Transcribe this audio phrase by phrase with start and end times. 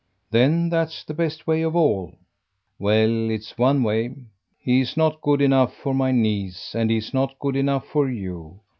[0.31, 2.15] "Then that's the best way of all."
[2.79, 4.15] "Well, it's one way.
[4.57, 8.61] He's not good enough for my niece, and he's not good enough for you.